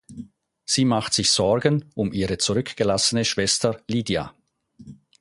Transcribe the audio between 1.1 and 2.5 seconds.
sich Sorgen um ihre